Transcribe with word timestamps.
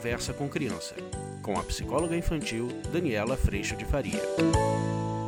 Conversa 0.00 0.32
com 0.32 0.48
Criança, 0.48 0.94
com 1.42 1.58
a 1.58 1.62
psicóloga 1.62 2.16
infantil 2.16 2.68
Daniela 2.90 3.36
Freixo 3.36 3.76
de 3.76 3.84
Faria. 3.84 4.18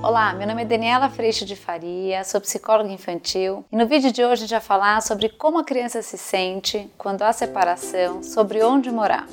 Olá, 0.03 0.33
meu 0.33 0.47
nome 0.47 0.63
é 0.63 0.65
Daniela 0.65 1.11
Freixo 1.11 1.45
de 1.45 1.55
Faria, 1.55 2.25
sou 2.25 2.41
psicóloga 2.41 2.91
infantil 2.91 3.67
e 3.71 3.77
no 3.77 3.87
vídeo 3.87 4.11
de 4.11 4.25
hoje 4.25 4.33
a 4.33 4.37
gente 4.37 4.51
vai 4.53 4.61
falar 4.63 5.03
sobre 5.03 5.29
como 5.29 5.59
a 5.59 5.65
criança 5.65 6.01
se 6.01 6.17
sente 6.17 6.91
quando 6.97 7.21
há 7.21 7.35
separação, 7.35 8.23
sobre 8.23 8.63
onde 8.63 8.91
morar. 8.91 9.27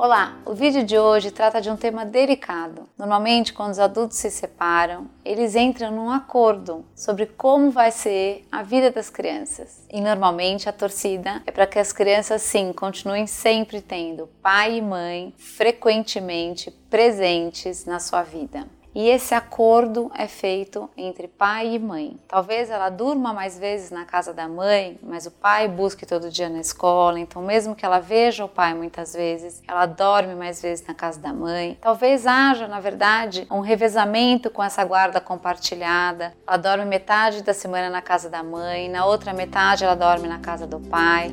Olá, 0.00 0.38
o 0.46 0.54
vídeo 0.54 0.84
de 0.84 0.96
hoje 0.96 1.32
trata 1.32 1.60
de 1.60 1.68
um 1.68 1.76
tema 1.76 2.06
delicado. 2.06 2.88
Normalmente, 2.96 3.52
quando 3.52 3.72
os 3.72 3.80
adultos 3.80 4.16
se 4.16 4.30
separam, 4.30 5.08
eles 5.24 5.56
entram 5.56 5.90
num 5.90 6.08
acordo 6.08 6.84
sobre 6.94 7.26
como 7.26 7.72
vai 7.72 7.90
ser 7.90 8.46
a 8.50 8.62
vida 8.62 8.92
das 8.92 9.10
crianças. 9.10 9.84
E 9.90 10.00
normalmente 10.00 10.68
a 10.68 10.72
torcida 10.72 11.42
é 11.44 11.50
para 11.50 11.66
que 11.66 11.80
as 11.80 11.92
crianças 11.92 12.42
sim 12.42 12.72
continuem 12.72 13.26
sempre 13.26 13.80
tendo 13.80 14.28
pai 14.40 14.76
e 14.76 14.80
mãe 14.80 15.34
frequentemente 15.36 16.70
presentes 16.88 17.84
na 17.84 17.98
sua 17.98 18.22
vida. 18.22 18.68
E 18.98 19.08
esse 19.10 19.32
acordo 19.32 20.10
é 20.12 20.26
feito 20.26 20.90
entre 20.96 21.28
pai 21.28 21.76
e 21.76 21.78
mãe. 21.78 22.18
Talvez 22.26 22.68
ela 22.68 22.88
durma 22.88 23.32
mais 23.32 23.56
vezes 23.56 23.92
na 23.92 24.04
casa 24.04 24.34
da 24.34 24.48
mãe, 24.48 24.98
mas 25.04 25.24
o 25.24 25.30
pai 25.30 25.68
busque 25.68 26.04
todo 26.04 26.28
dia 26.28 26.48
na 26.48 26.58
escola, 26.58 27.20
então 27.20 27.40
mesmo 27.40 27.76
que 27.76 27.86
ela 27.86 28.00
veja 28.00 28.44
o 28.44 28.48
pai 28.48 28.74
muitas 28.74 29.14
vezes, 29.14 29.62
ela 29.68 29.86
dorme 29.86 30.34
mais 30.34 30.60
vezes 30.60 30.84
na 30.84 30.94
casa 30.94 31.20
da 31.20 31.32
mãe. 31.32 31.78
Talvez 31.80 32.26
haja, 32.26 32.66
na 32.66 32.80
verdade, 32.80 33.46
um 33.52 33.60
revezamento 33.60 34.50
com 34.50 34.64
essa 34.64 34.84
guarda 34.84 35.20
compartilhada. 35.20 36.34
Ela 36.44 36.56
dorme 36.56 36.84
metade 36.84 37.44
da 37.44 37.54
semana 37.54 37.88
na 37.88 38.02
casa 38.02 38.28
da 38.28 38.42
mãe, 38.42 38.88
na 38.88 39.06
outra 39.06 39.32
metade 39.32 39.84
ela 39.84 39.94
dorme 39.94 40.26
na 40.26 40.40
casa 40.40 40.66
do 40.66 40.80
pai. 40.80 41.32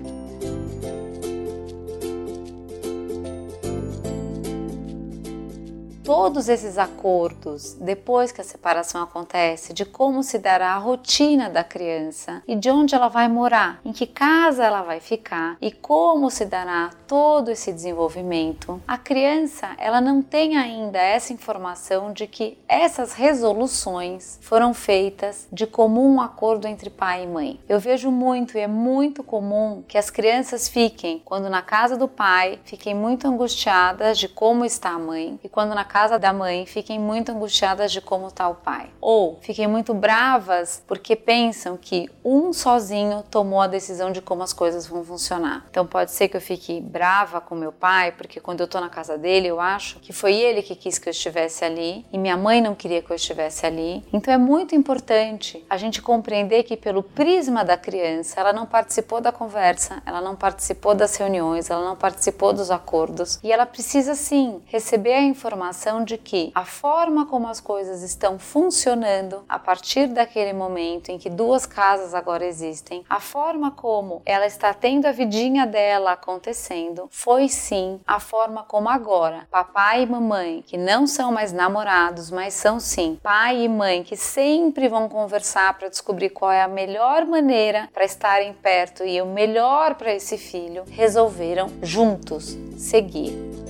Todos 6.06 6.48
esses 6.50 6.78
acordos, 6.78 7.74
depois 7.82 8.32
que 8.32 8.40
a 8.40 8.44
separação 8.44 9.02
acontece, 9.02 9.74
de 9.74 9.84
como 9.84 10.22
se 10.22 10.38
dará 10.38 10.76
a 10.76 10.78
rotina 10.78 11.50
da 11.50 11.64
criança 11.64 12.44
e 12.48 12.56
de 12.56 12.70
onde 12.70 12.94
ela 12.94 13.08
vai 13.08 13.28
morar, 13.28 13.82
em 13.84 13.92
que 13.92 14.06
casa 14.06 14.64
ela 14.64 14.84
vai 14.84 15.00
ficar 15.00 15.58
e 15.60 15.72
como 15.72 16.30
se 16.30 16.46
dará 16.46 16.92
todo 17.08 17.50
esse 17.50 17.74
desenvolvimento, 17.74 18.80
a 18.88 19.00
criança 19.00 19.70
ela 19.80 20.00
não 20.00 20.22
tem 20.22 20.56
ainda 20.56 21.00
essa 21.00 21.34
informação 21.34 22.14
de 22.14 22.28
que 22.28 22.56
essas 22.68 23.14
resoluções 23.14 24.38
foram 24.42 24.76
feitas 24.76 25.48
de 25.52 25.66
comum 25.66 26.22
acordo 26.22 26.68
entre 26.68 26.92
pai 26.92 27.24
e 27.24 27.28
mãe. 27.28 27.60
Eu 27.68 27.80
vejo 27.80 28.12
muito 28.12 28.58
e 28.58 28.62
é 28.62 28.68
muito 28.68 29.24
comum 29.24 29.84
que 29.88 29.98
as 29.98 30.12
crianças 30.12 30.70
fiquem, 30.70 31.20
quando 31.26 31.50
na 31.50 31.64
casa 31.64 31.98
do 31.98 32.08
pai, 32.08 32.60
fiquem 32.64 32.94
muito 32.94 33.28
angustiadas 33.28 34.20
de 34.20 34.28
como 34.28 34.64
está 34.64 34.92
a 34.92 35.00
mãe 35.00 35.40
e 35.44 35.50
quando 35.50 35.74
na 35.74 35.84
casa 35.96 36.20
da 36.20 36.34
mãe 36.34 36.66
fiquem 36.66 37.00
muito 37.00 37.32
angustiadas 37.32 37.90
de 37.90 38.02
como 38.02 38.28
está 38.28 38.50
o 38.50 38.56
pai. 38.56 38.90
Ou 39.00 39.40
fiquem 39.40 39.66
muito 39.66 39.94
bravas 39.94 40.84
porque 40.86 41.16
pensam 41.16 41.78
que 41.78 42.10
um 42.22 42.52
sozinho 42.52 43.24
tomou 43.32 43.62
a 43.62 43.68
decisão 43.68 44.12
de 44.12 44.22
como 44.22 44.44
as 44.44 44.52
coisas 44.52 44.86
vão 44.86 45.06
funcionar. 45.06 45.66
Então 45.72 45.88
pode 45.88 46.12
ser 46.12 46.28
que 46.28 46.36
eu 46.36 46.42
fique 46.42 46.82
brava 46.82 47.40
com 47.40 47.56
meu 47.56 47.72
pai 47.72 48.12
porque 48.12 48.42
quando 48.42 48.60
eu 48.60 48.66
estou 48.66 48.82
na 48.82 48.90
casa 48.90 49.18
dele 49.18 49.48
eu 49.48 49.62
acho 49.62 50.02
que 50.02 50.12
foi 50.12 50.34
ele 50.34 50.62
que 50.62 50.76
quis 50.76 51.00
que 51.00 51.08
eu 51.08 51.12
estivesse 51.12 51.64
ali 51.64 52.06
e 52.12 52.18
minha 52.18 52.36
mãe 52.36 52.60
não 52.60 52.76
queria 52.76 53.02
que 53.02 53.10
eu 53.10 53.16
estivesse 53.16 53.66
ali. 53.66 54.04
Então 54.12 54.34
é 54.34 54.38
muito 54.38 54.76
importante 54.76 55.66
a 55.70 55.78
gente 55.78 56.02
compreender 56.02 56.64
que 56.64 56.76
pelo 56.76 57.04
prisma 57.04 57.64
da 57.64 57.78
criança 57.78 58.38
ela 58.38 58.52
não 58.52 58.66
participou 58.66 59.22
da 59.22 59.32
conversa, 59.32 60.04
ela 60.06 60.20
não 60.20 60.36
participou 60.36 60.94
das 60.94 61.16
reuniões, 61.16 61.70
ela 61.70 61.86
não 61.86 61.96
participou 61.96 62.52
dos 62.52 62.70
acordos 62.70 63.40
e 63.42 63.50
ela 63.50 63.66
precisa 63.66 64.14
sim 64.14 64.62
receber 64.66 65.14
a 65.14 65.22
informação 65.22 65.85
de 66.04 66.18
que 66.18 66.52
a 66.56 66.66
forma 66.66 67.28
como 67.28 67.48
as 67.48 67.60
coisas 67.60 68.02
estão 68.02 68.40
funcionando 68.40 69.44
a 69.48 69.60
partir 69.60 70.08
daquele 70.08 70.52
momento 70.52 71.10
em 71.10 71.20
que 71.20 71.30
duas 71.30 71.66
casas 71.66 72.16
agora 72.16 72.44
existem, 72.44 73.06
a 73.08 73.20
forma 73.20 73.70
como 73.70 74.22
ela 74.26 74.48
está 74.48 74.74
tendo 74.74 75.06
a 75.06 75.12
vidinha 75.12 75.68
dela 75.68 76.14
acontecendo, 76.14 77.08
foi 77.12 77.48
sim 77.48 78.00
a 78.08 78.20
forma 78.20 78.64
como 78.64 78.90
agora 78.90 79.48
papai 79.52 80.04
e 80.04 80.06
mamãe, 80.08 80.64
que 80.66 80.78
não 80.78 81.06
são 81.06 81.32
mais 81.32 81.54
namorados, 81.54 82.32
mas 82.32 82.56
são 82.56 82.80
sim 82.80 83.20
pai 83.22 83.64
e 83.64 83.70
mãe 83.70 84.04
que 84.04 84.18
sempre 84.18 84.88
vão 84.88 85.08
conversar 85.08 85.78
para 85.78 85.90
descobrir 85.90 86.32
qual 86.32 86.52
é 86.52 86.64
a 86.64 86.68
melhor 86.68 87.26
maneira 87.26 87.88
para 87.94 88.06
estarem 88.06 88.54
perto 88.54 89.04
e 89.04 89.22
o 89.22 89.26
melhor 89.26 89.96
para 89.96 90.14
esse 90.14 90.38
filho, 90.38 90.84
resolveram 90.90 91.70
juntos 91.84 92.58
seguir. 92.78 93.65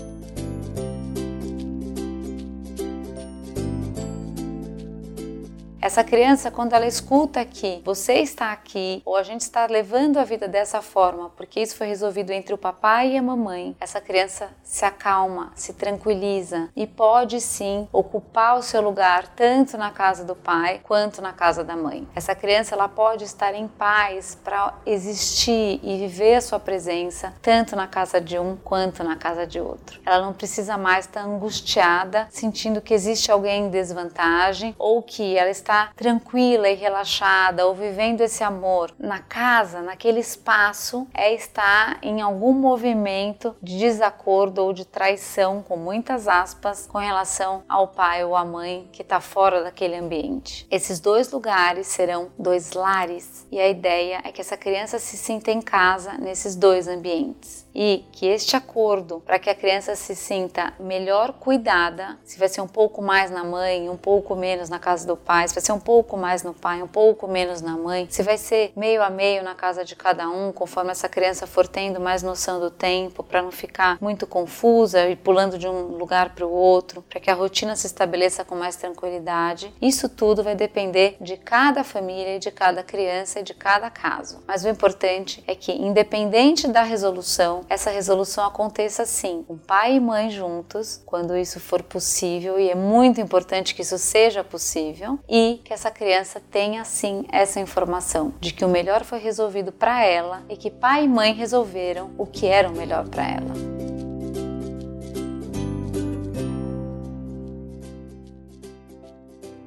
Essa 5.85 6.03
criança, 6.03 6.50
quando 6.50 6.73
ela 6.73 6.88
escuta 6.88 7.46
que 7.46 7.79
você 7.85 8.16
está 8.16 8.51
aqui, 8.51 9.03
ou 9.06 9.16
a 9.16 9.22
gente 9.22 9.41
está 9.41 9.68
levando 9.68 10.18
a 10.18 10.23
vida 10.23 10.47
dessa 10.47 10.81
forma, 10.81 11.29
porque 11.38 11.59
isso 11.59 11.75
foi 11.75 11.85
resolvido 11.85 12.31
entre 12.31 12.56
o 12.56 12.57
papai 12.57 13.12
e 13.12 13.18
a 13.19 13.22
mamãe, 13.22 13.78
essa 13.79 14.01
criança 14.01 14.50
se 14.63 14.84
acalma, 14.84 15.51
se 15.53 15.73
tranquiliza 15.73 16.72
e 16.75 16.88
pode 16.88 17.40
sim 17.40 17.88
ocupar 17.94 18.57
o 18.57 18.63
seu 18.63 18.81
lugar 18.81 19.28
tanto 19.35 19.78
na 19.78 19.91
casa 19.91 20.25
do 20.25 20.35
pai 20.35 20.81
quanto 20.81 21.22
na 21.22 21.31
casa 21.31 21.63
da 21.63 21.75
mãe. 21.75 22.07
Essa 22.16 22.34
criança 22.34 22.73
ela 22.73 22.90
pode 22.90 23.23
estar 23.23 23.53
em 23.53 23.67
paz 23.67 24.34
para 24.44 24.73
existir 24.88 25.79
e 25.84 26.00
viver 26.00 26.34
a 26.34 26.41
sua 26.41 26.59
presença 26.59 27.31
tanto 27.44 27.75
na 27.75 27.85
casa 27.85 28.19
de 28.19 28.40
um 28.40 28.57
quanto 28.57 29.03
na 29.03 29.17
casa 29.17 29.46
de 29.46 29.59
outro. 29.59 30.02
Ela 30.03 30.25
não 30.25 30.34
precisa 30.34 30.79
mais 30.79 31.06
estar 31.06 31.22
angustiada, 31.22 32.28
sentindo 32.31 32.81
que 32.81 32.91
existe 32.91 33.31
alguém 33.31 33.67
em 33.67 33.69
desvantagem 33.69 34.73
ou 34.79 35.03
que 35.03 35.38
ela 35.38 35.52
está 35.52 35.74
está 35.75 35.91
tranquila 35.93 36.69
e 36.69 36.75
relaxada 36.75 37.65
ou 37.65 37.75
vivendo 37.75 38.21
esse 38.21 38.43
amor 38.43 38.93
na 38.97 39.19
casa, 39.19 39.81
naquele 39.81 40.21
espaço, 40.21 41.05
é 41.13 41.33
estar 41.33 41.99
em 42.01 42.21
algum 42.21 42.53
movimento 42.53 43.53
de 43.61 43.77
desacordo 43.77 44.59
ou 44.59 44.71
de 44.71 44.85
traição, 44.85 45.61
com 45.61 45.75
muitas 45.75 46.29
aspas, 46.29 46.87
com 46.87 46.97
relação 46.97 47.63
ao 47.67 47.89
pai 47.89 48.23
ou 48.23 48.35
à 48.35 48.45
mãe 48.45 48.87
que 48.93 49.01
está 49.01 49.19
fora 49.19 49.63
daquele 49.63 49.95
ambiente. 49.95 50.65
Esses 50.71 51.01
dois 51.01 51.29
lugares 51.31 51.87
serão 51.87 52.31
dois 52.39 52.71
lares 52.71 53.45
e 53.51 53.59
a 53.59 53.67
ideia 53.67 54.21
é 54.23 54.31
que 54.31 54.39
essa 54.39 54.55
criança 54.55 54.97
se 54.97 55.17
sinta 55.17 55.51
em 55.51 55.61
casa 55.61 56.13
nesses 56.13 56.55
dois 56.55 56.87
ambientes 56.87 57.65
e 57.75 58.05
que 58.13 58.25
este 58.25 58.55
acordo 58.55 59.21
para 59.25 59.37
que 59.37 59.49
a 59.49 59.55
criança 59.55 59.95
se 59.97 60.15
sinta 60.15 60.73
melhor 60.79 61.33
cuidada, 61.33 62.17
se 62.23 62.39
vai 62.39 62.47
ser 62.47 62.61
um 62.61 62.67
pouco 62.67 63.01
mais 63.01 63.29
na 63.29 63.43
mãe, 63.43 63.89
um 63.89 63.97
pouco 63.97 64.33
menos 64.33 64.69
na 64.69 64.79
casa 64.79 65.05
do 65.05 65.17
pai, 65.17 65.45
se 65.49 65.53
vai 65.53 65.64
ser 65.65 65.71
um 65.71 65.79
pouco 65.79 66.15
mais 66.15 66.43
no 66.43 66.53
pai, 66.53 66.81
um 66.81 66.87
pouco 66.87 67.27
menos 67.27 67.61
na 67.61 67.75
mãe, 67.75 68.07
se 68.09 68.21
vai 68.21 68.37
ser 68.37 68.71
meio 68.75 69.01
a 69.01 69.09
meio 69.09 69.43
na 69.43 69.55
casa 69.55 69.83
de 69.83 69.95
cada 69.95 70.29
um, 70.29 70.51
conforme 70.51 70.91
essa 70.91 71.09
criança 71.09 71.47
for 71.47 71.67
tendo 71.67 71.99
mais 71.99 72.21
noção 72.21 72.59
do 72.59 72.69
tempo, 72.69 73.23
para 73.23 73.41
não 73.41 73.51
ficar 73.51 73.97
muito 73.99 74.27
confusa 74.27 75.09
e 75.09 75.15
pulando 75.15 75.57
de 75.57 75.67
um 75.67 75.97
lugar 75.97 76.35
para 76.35 76.45
o 76.45 76.51
outro, 76.51 77.01
para 77.09 77.19
que 77.19 77.31
a 77.31 77.33
rotina 77.33 77.75
se 77.75 77.87
estabeleça 77.87 78.45
com 78.45 78.55
mais 78.55 78.75
tranquilidade. 78.75 79.73
Isso 79.81 80.07
tudo 80.07 80.43
vai 80.43 80.55
depender 80.55 81.17
de 81.19 81.35
cada 81.37 81.83
família, 81.83 82.39
de 82.39 82.51
cada 82.51 82.83
criança 82.83 83.39
e 83.39 83.43
de 83.43 83.53
cada 83.53 83.89
caso. 83.89 84.43
Mas 84.47 84.63
o 84.63 84.69
importante 84.69 85.43
é 85.47 85.55
que, 85.55 85.71
independente 85.71 86.67
da 86.67 86.83
resolução, 86.83 87.61
essa 87.69 87.89
resolução 87.89 88.45
aconteça 88.45 89.05
sim, 89.05 89.43
com 89.47 89.57
pai 89.57 89.95
e 89.95 89.99
mãe 89.99 90.29
juntos, 90.29 91.01
quando 91.05 91.35
isso 91.35 91.59
for 91.59 91.81
possível, 91.81 92.59
e 92.59 92.69
é 92.69 92.75
muito 92.75 93.19
importante 93.19 93.73
que 93.73 93.81
isso 93.81 93.97
seja 93.97 94.43
possível, 94.43 95.17
que 95.57 95.73
essa 95.73 95.91
criança 95.91 96.41
tenha 96.52 96.84
sim 96.84 97.25
essa 97.31 97.59
informação 97.59 98.34
de 98.40 98.53
que 98.53 98.66
o 98.66 98.69
melhor 98.69 99.03
foi 99.03 99.19
resolvido 99.19 99.72
para 99.72 100.03
ela 100.03 100.43
e 100.49 100.55
que 100.55 100.69
pai 100.69 101.05
e 101.05 101.07
mãe 101.07 101.34
resolveram 101.34 102.11
o 102.17 102.25
que 102.25 102.47
era 102.47 102.69
o 102.69 102.75
melhor 102.75 103.07
para 103.07 103.23
ela. 103.28 103.75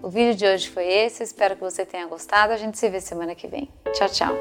O 0.03 0.11
vídeo 0.11 0.35
de 0.35 0.47
hoje 0.47 0.71
foi 0.71 0.87
esse, 0.87 1.23
espero 1.23 1.55
que 1.55 1.61
você 1.61 1.85
tenha 1.85 2.07
gostado. 2.07 2.53
A 2.53 2.57
gente 2.57 2.79
se 2.79 2.89
vê 2.89 2.99
semana 2.99 3.35
que 3.35 3.47
vem. 3.47 3.69
Tchau, 3.93 4.09
tchau. 4.09 4.35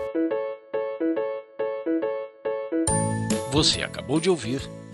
Você 3.51 3.81
acabou 3.81 4.19
de 4.19 4.29
ouvir 4.29 4.61